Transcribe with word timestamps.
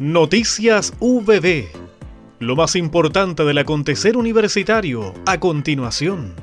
Noticias 0.00 0.94
VB. 1.00 1.66
Lo 2.38 2.54
más 2.54 2.76
importante 2.76 3.42
del 3.42 3.58
acontecer 3.58 4.16
universitario 4.16 5.12
a 5.26 5.40
continuación. 5.40 6.36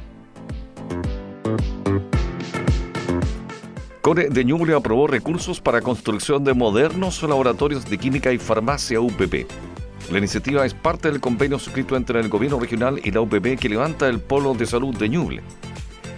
CORE 4.02 4.28
de 4.28 4.44
Ñuble 4.44 4.76
aprobó 4.76 5.08
recursos 5.08 5.62
para 5.62 5.80
construcción 5.80 6.44
de 6.44 6.54
modernos 6.54 7.24
laboratorios 7.24 7.90
de 7.90 7.98
química 7.98 8.34
y 8.34 8.40
farmacia 8.40 9.00
UPP. 9.00 9.48
La 10.12 10.18
iniciativa 10.18 10.66
es 10.66 10.74
parte 10.74 11.10
del 11.10 11.22
convenio 11.22 11.58
suscrito 11.58 11.96
entre 11.96 12.20
el 12.20 12.28
gobierno 12.28 12.60
regional 12.60 13.00
y 13.02 13.12
la 13.12 13.22
UPP 13.22 13.58
que 13.58 13.70
levanta 13.70 14.10
el 14.10 14.20
polo 14.20 14.54
de 14.54 14.66
salud 14.66 14.94
de 14.98 15.08
Ñuble. 15.08 15.44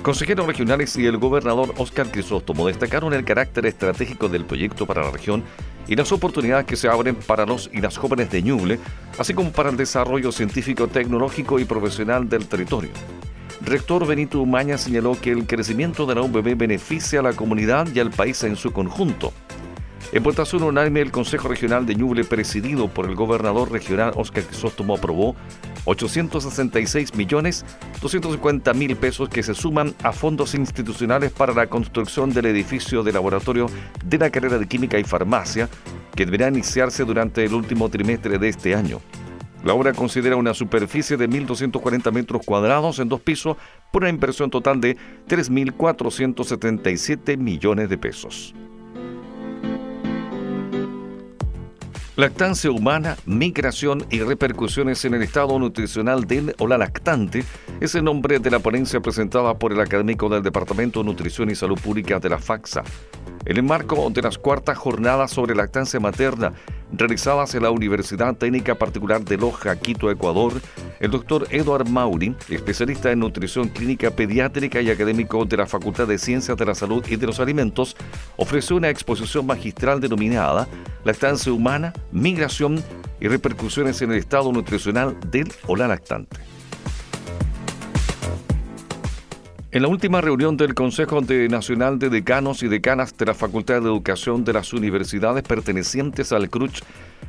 Consejeros 0.08 0.48
regionales 0.48 0.96
y 0.96 1.06
el 1.06 1.18
gobernador 1.18 1.74
Oscar 1.76 2.10
Crisóstomo 2.10 2.66
destacaron 2.66 3.14
el 3.14 3.26
carácter 3.26 3.66
estratégico 3.66 4.30
del 4.30 4.46
proyecto 4.46 4.86
para 4.86 5.04
la 5.04 5.12
región 5.12 5.44
y 5.86 5.98
las 5.98 6.14
oportunidades 6.14 6.66
que 6.66 6.78
se 6.78 6.88
abren 6.88 7.14
para 7.14 7.46
los 7.46 7.70
y 7.74 7.82
las 7.82 7.98
jóvenes 7.98 8.32
de 8.32 8.42
Ñuble, 8.42 8.80
así 9.20 9.34
como 9.34 9.52
para 9.52 9.70
el 9.70 9.76
desarrollo 9.76 10.32
científico, 10.32 10.88
tecnológico 10.88 11.60
y 11.60 11.66
profesional 11.66 12.30
del 12.30 12.48
territorio. 12.48 12.92
Rector 13.60 14.08
Benito 14.08 14.40
Umaña 14.40 14.78
señaló 14.78 15.20
que 15.20 15.32
el 15.32 15.46
crecimiento 15.46 16.06
de 16.06 16.16
la 16.16 16.22
UBB 16.22 16.56
beneficia 16.56 17.20
a 17.20 17.24
la 17.24 17.34
comunidad 17.34 17.90
y 17.94 18.00
al 18.00 18.12
país 18.12 18.42
en 18.46 18.56
su 18.56 18.72
conjunto. 18.72 19.34
En 20.14 20.24
votación 20.24 20.64
unánime, 20.64 21.02
el 21.02 21.12
Consejo 21.12 21.50
Regional 21.50 21.86
de 21.86 21.94
Ñuble, 21.94 22.24
presidido 22.24 22.88
por 22.88 23.08
el 23.08 23.16
gobernador 23.16 23.70
regional 23.70 24.14
Oscar 24.16 24.44
Crisóstomo, 24.44 24.96
aprobó 24.96 25.36
866 25.84 27.14
millones 27.16 27.66
250 28.02 28.74
mil 28.74 28.96
pesos 28.96 29.28
que 29.28 29.44
se 29.44 29.54
suman 29.54 29.94
a 30.04 30.14
fondos 30.14 30.56
institucionales 30.56 31.34
para 31.34 31.54
la 31.54 31.68
construcción 31.68 32.34
del 32.34 32.46
edificio 32.46 33.04
de 33.04 33.12
laboratorio 33.12 33.66
de 34.06 34.18
la 34.18 34.30
carrera 34.30 34.58
de 34.58 34.66
Química 34.66 34.98
y 34.98 35.04
Farmacia, 35.04 35.68
que 36.16 36.26
deberá 36.26 36.48
iniciarse 36.48 37.04
durante 37.04 37.44
el 37.44 37.54
último 37.54 37.90
trimestre 37.90 38.38
de 38.38 38.48
este 38.48 38.76
año. 38.76 39.02
La 39.66 39.74
obra 39.74 39.92
considera 39.92 40.38
una 40.38 40.54
superficie 40.54 41.18
de 41.18 41.30
1.240 41.30 42.14
metros 42.14 42.44
cuadrados 42.46 43.00
en 43.00 43.10
dos 43.10 43.20
pisos 43.20 43.58
por 43.92 44.04
una 44.04 44.10
inversión 44.10 44.50
total 44.50 44.80
de 44.80 44.96
3.477 45.28 47.38
millones 47.38 47.90
de 47.90 47.98
pesos. 47.98 48.56
Lactancia 52.18 52.72
humana, 52.72 53.16
migración 53.28 54.04
y 54.10 54.22
repercusiones 54.22 55.06
en 55.06 55.14
el 55.14 55.22
estado 55.22 55.60
nutricional 55.60 56.26
del 56.26 56.56
o 56.58 56.66
la 56.66 56.80
lactante 56.80 57.44
es 57.80 57.94
el 57.94 58.06
nombre 58.06 58.40
de 58.40 58.50
la 58.50 58.58
ponencia 58.58 59.00
presentada 59.02 59.60
por 59.60 59.72
el 59.72 59.80
académico 59.80 60.28
del 60.28 60.42
Departamento 60.42 61.02
de 61.02 61.06
Nutrición 61.06 61.52
y 61.52 61.56
Salud 61.56 61.80
Pública 61.80 62.20
de 62.20 62.30
la 62.30 62.40
FAXA. 62.40 62.84
En 63.46 63.58
el 63.58 63.62
marco 63.62 64.10
de 64.10 64.24
las 64.24 64.40
cuartas 64.40 64.80
jornadas 64.80 65.30
sobre 65.30 65.54
lactancia 65.54 66.00
materna 66.00 66.54
realizadas 66.92 67.54
en 67.56 67.64
la 67.64 67.72
Universidad 67.72 68.36
Técnica 68.36 68.76
Particular 68.76 69.24
de 69.24 69.38
Loja, 69.38 69.76
Quito, 69.76 70.10
Ecuador, 70.10 70.54
el 71.00 71.12
doctor 71.12 71.48
Eduard 71.52 71.88
Mauri, 71.88 72.36
especialista 72.50 73.12
en 73.12 73.20
nutrición 73.20 73.70
clínica 73.70 74.12
pediátrica 74.12 74.82
y 74.82 74.90
académico 74.90 75.46
de 75.46 75.58
la 75.58 75.68
Facultad 75.68 76.08
de 76.08 76.18
Ciencias 76.18 76.58
de 76.58 76.66
la 76.66 76.76
Salud 76.76 77.06
y 77.08 77.16
de 77.16 77.28
los 77.28 77.40
Alimentos, 77.40 77.96
ofreció 78.36 78.76
una 78.76 78.90
exposición 78.90 79.46
magistral 79.46 80.00
denominada 80.00 80.68
Lactancia 81.04 81.54
humana, 81.54 81.94
migración 82.12 82.84
y 83.22 83.28
repercusiones 83.28 84.02
en 84.02 84.12
el 84.12 84.18
estado 84.18 84.52
nutricional 84.52 85.18
del 85.32 85.52
o 85.66 85.76
la 85.76 85.88
lactante. 85.88 86.38
En 89.78 89.84
la 89.84 89.90
última 89.90 90.22
reunión 90.22 90.58
del 90.58 90.74
Consejo 90.74 91.22
Nacional 91.22 92.00
de 92.00 92.10
Decanos 92.10 92.64
y 92.64 92.68
Decanas 92.68 93.16
de 93.16 93.28
la 93.28 93.36
Facultad 93.36 93.76
de 93.76 93.88
Educación 93.88 94.44
de 94.44 94.52
las 94.52 94.74
universidades 94.74 95.44
pertenecientes 95.44 96.32
al 96.32 96.50
CRUCH, 96.50 96.82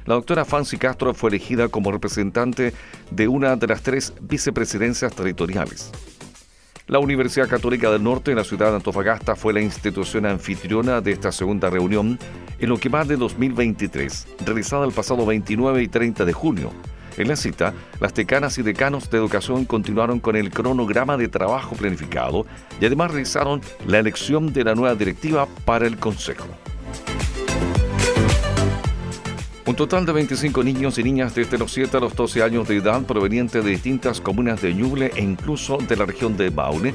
la 0.06 0.14
doctora 0.14 0.46
Fancy 0.46 0.78
Castro 0.78 1.12
fue 1.12 1.28
elegida 1.28 1.68
como 1.68 1.92
representante 1.92 2.72
de 3.10 3.28
una 3.28 3.54
de 3.56 3.66
las 3.66 3.82
tres 3.82 4.14
vicepresidencias 4.22 5.14
territoriales. 5.14 5.92
La 6.86 7.00
Universidad 7.00 7.50
Católica 7.50 7.90
del 7.90 8.02
Norte 8.02 8.30
en 8.30 8.38
la 8.38 8.44
ciudad 8.44 8.70
de 8.70 8.76
Antofagasta 8.76 9.36
fue 9.36 9.52
la 9.52 9.60
institución 9.60 10.24
anfitriona 10.24 11.02
de 11.02 11.12
esta 11.12 11.32
segunda 11.32 11.68
reunión 11.68 12.18
en 12.58 12.68
lo 12.70 12.78
que 12.78 12.88
va 12.88 13.04
de 13.04 13.18
2023, 13.18 14.26
realizada 14.46 14.86
el 14.86 14.92
pasado 14.92 15.26
29 15.26 15.82
y 15.82 15.88
30 15.88 16.24
de 16.24 16.32
junio 16.32 16.72
en 17.18 17.28
la 17.28 17.36
cita, 17.36 17.74
las 18.00 18.14
decanas 18.14 18.58
y 18.58 18.62
decanos 18.62 19.10
de 19.10 19.18
educación 19.18 19.64
continuaron 19.64 20.20
con 20.20 20.36
el 20.36 20.50
cronograma 20.50 21.16
de 21.16 21.28
trabajo 21.28 21.74
planificado 21.74 22.46
y 22.80 22.86
además 22.86 23.10
realizaron 23.10 23.60
la 23.86 23.98
elección 23.98 24.52
de 24.52 24.64
la 24.64 24.74
nueva 24.74 24.94
directiva 24.94 25.46
para 25.64 25.86
el 25.86 25.98
Consejo. 25.98 26.46
Un 29.66 29.76
total 29.76 30.06
de 30.06 30.12
25 30.12 30.64
niños 30.64 30.96
y 30.96 31.02
niñas 31.02 31.34
desde 31.34 31.58
los 31.58 31.72
7 31.72 31.98
a 31.98 32.00
los 32.00 32.16
12 32.16 32.42
años 32.42 32.66
de 32.66 32.76
edad 32.76 33.02
provenientes 33.02 33.62
de 33.62 33.70
distintas 33.70 34.18
comunas 34.18 34.62
de 34.62 34.72
Ñuble 34.72 35.12
e 35.14 35.20
incluso 35.20 35.76
de 35.76 35.94
la 35.94 36.06
región 36.06 36.38
de 36.38 36.50
Maule 36.50 36.94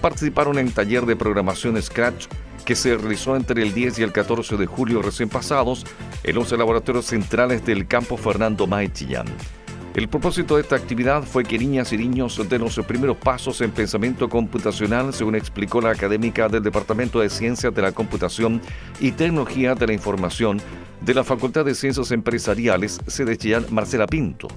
participaron 0.00 0.58
en 0.58 0.70
taller 0.70 1.04
de 1.04 1.16
programación 1.16 1.80
Scratch 1.82 2.26
que 2.64 2.76
se 2.76 2.96
realizó 2.96 3.36
entre 3.36 3.62
el 3.62 3.74
10 3.74 3.98
y 3.98 4.02
el 4.04 4.12
14 4.12 4.56
de 4.56 4.64
julio 4.64 5.02
recién 5.02 5.28
pasados 5.28 5.84
en 6.22 6.34
los 6.34 6.50
laboratorios 6.52 7.04
centrales 7.04 7.64
del 7.66 7.86
campo 7.86 8.16
Fernando 8.16 8.66
May 8.66 8.88
Chillán. 8.88 9.26
El 9.94 10.08
propósito 10.08 10.56
de 10.56 10.62
esta 10.62 10.74
actividad 10.74 11.22
fue 11.22 11.44
que 11.44 11.56
niñas 11.56 11.92
y 11.92 11.96
niños 11.96 12.40
den 12.48 12.62
los 12.62 12.76
primeros 12.80 13.16
pasos 13.16 13.60
en 13.60 13.70
pensamiento 13.70 14.28
computacional, 14.28 15.14
según 15.14 15.36
explicó 15.36 15.80
la 15.80 15.90
académica 15.90 16.48
del 16.48 16.64
Departamento 16.64 17.20
de 17.20 17.30
Ciencias 17.30 17.72
de 17.72 17.80
la 17.80 17.92
Computación 17.92 18.60
y 18.98 19.12
Tecnología 19.12 19.76
de 19.76 19.86
la 19.86 19.92
Información 19.92 20.60
de 21.00 21.14
la 21.14 21.22
Facultad 21.22 21.64
de 21.64 21.76
Ciencias 21.76 22.10
Empresariales, 22.10 22.98
sede 23.06 23.38
Marcela 23.70 24.08
Pinto. 24.08 24.48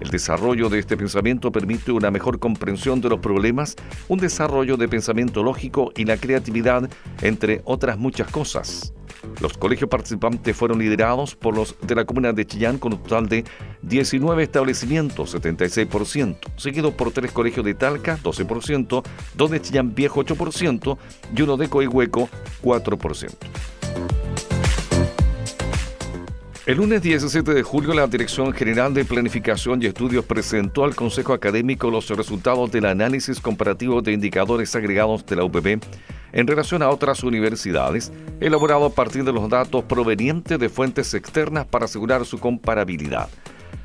El 0.00 0.10
desarrollo 0.10 0.68
de 0.68 0.78
este 0.78 0.96
pensamiento 0.96 1.50
permite 1.50 1.90
una 1.90 2.12
mejor 2.12 2.38
comprensión 2.38 3.00
de 3.00 3.08
los 3.08 3.18
problemas, 3.18 3.74
un 4.06 4.20
desarrollo 4.20 4.76
de 4.76 4.86
pensamiento 4.86 5.42
lógico 5.42 5.90
y 5.96 6.04
la 6.04 6.16
creatividad, 6.16 6.88
entre 7.22 7.60
otras 7.64 7.98
muchas 7.98 8.30
cosas. 8.30 8.92
Los 9.40 9.56
colegios 9.58 9.90
participantes 9.90 10.56
fueron 10.56 10.78
liderados 10.78 11.34
por 11.34 11.54
los 11.54 11.76
de 11.82 11.94
la 11.94 12.04
comuna 12.04 12.32
de 12.32 12.46
Chillán 12.46 12.78
con 12.78 12.94
un 12.94 13.02
total 13.02 13.28
de 13.28 13.44
19 13.82 14.42
establecimientos, 14.42 15.34
76%, 15.34 16.38
seguido 16.56 16.92
por 16.96 17.12
tres 17.12 17.32
colegios 17.32 17.64
de 17.64 17.74
Talca, 17.74 18.18
12%, 18.22 19.02
dos 19.34 19.50
de 19.50 19.60
Chillán 19.60 19.94
Viejo, 19.94 20.24
8% 20.24 20.98
y 21.36 21.42
uno 21.42 21.56
de 21.56 21.68
Coihueco, 21.68 22.28
4%. 22.62 23.34
El 26.66 26.78
lunes 26.78 27.00
17 27.00 27.54
de 27.54 27.62
julio, 27.62 27.94
la 27.94 28.08
Dirección 28.08 28.52
General 28.52 28.92
de 28.92 29.04
Planificación 29.04 29.80
y 29.80 29.86
Estudios 29.86 30.24
presentó 30.24 30.82
al 30.82 30.96
Consejo 30.96 31.32
Académico 31.32 31.92
los 31.92 32.08
resultados 32.08 32.72
del 32.72 32.86
análisis 32.86 33.38
comparativo 33.38 34.02
de 34.02 34.10
indicadores 34.10 34.74
agregados 34.74 35.24
de 35.26 35.36
la 35.36 35.44
UPB 35.44 35.78
en 36.36 36.46
relación 36.46 36.82
a 36.82 36.90
otras 36.90 37.24
universidades, 37.24 38.12
elaborado 38.40 38.84
a 38.84 38.90
partir 38.90 39.24
de 39.24 39.32
los 39.32 39.48
datos 39.48 39.84
provenientes 39.84 40.58
de 40.58 40.68
fuentes 40.68 41.14
externas 41.14 41.64
para 41.64 41.86
asegurar 41.86 42.26
su 42.26 42.38
comparabilidad. 42.38 43.30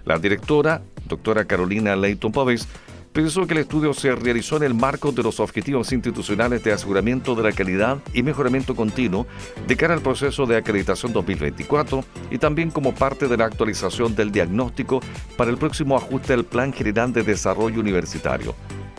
La 0.04 0.20
directora, 0.20 0.82
doctora 1.08 1.46
Carolina 1.46 1.96
Leighton 1.96 2.34
Pávez, 2.34 2.68
precisó 3.14 3.48
que 3.48 3.54
el 3.54 3.62
estudio 3.62 3.94
se 3.94 4.14
realizó 4.16 4.58
en 4.58 4.64
el 4.64 4.74
marco 4.74 5.14
de 5.14 5.24
los 5.24 5.40
objetivos 5.40 5.94
institucionales 5.94 6.62
de 6.62 6.74
aseguramiento 6.74 7.36
de 7.36 7.44
la 7.44 7.54
calidad 7.54 8.00
y 8.14 8.22
mejoramiento 8.22 8.76
continuo 8.76 9.28
de 9.66 9.78
cara 9.78 9.94
al 9.94 10.02
proceso 10.02 10.46
de 10.46 10.58
acreditación 10.58 11.14
2024 11.14 12.04
y 12.32 12.38
también 12.38 12.70
como 12.70 12.94
parte 12.94 13.30
de 13.30 13.38
la 13.38 13.46
actualización 13.46 14.14
del 14.14 14.30
diagnóstico 14.30 15.00
para 15.38 15.52
el 15.52 15.58
próximo 15.58 15.96
ajuste 15.96 16.34
al 16.34 16.44
Plan 16.44 16.74
General 16.74 17.14
de 17.14 17.24
Desarrollo 17.24 17.80
Universitario 17.80 18.54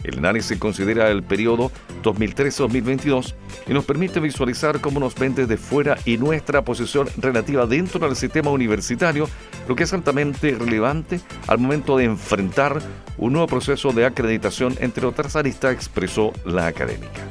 el 0.04 0.18
análisis 0.18 0.58
considera 0.58 1.10
el 1.10 1.22
periodo 1.22 1.70
2013-2022 2.02 3.34
y 3.66 3.72
nos 3.72 3.84
permite 3.84 4.20
visualizar 4.20 4.80
cómo 4.80 5.00
nos 5.00 5.14
ven 5.14 5.34
desde 5.34 5.56
fuera 5.56 5.96
y 6.04 6.19
nuestra 6.19 6.62
posición 6.62 7.08
relativa 7.19 7.66
dentro 7.66 8.06
del 8.06 8.16
sistema 8.16 8.50
universitario, 8.50 9.28
lo 9.69 9.76
que 9.76 9.84
es 9.84 9.93
altamente 9.93 10.56
relevante 10.58 11.20
al 11.46 11.58
momento 11.58 11.96
de 11.96 12.04
enfrentar 12.04 12.81
un 13.19 13.32
nuevo 13.32 13.46
proceso 13.46 13.93
de 13.93 14.04
acreditación, 14.04 14.76
entre 14.81 15.06
otras 15.06 15.37
aristas, 15.37 15.75
expresó 15.75 16.32
la 16.44 16.66
académica. 16.66 17.22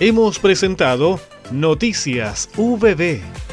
Hemos 0.00 0.38
presentado 0.38 1.20
Noticias 1.52 2.48
VB 2.56 3.43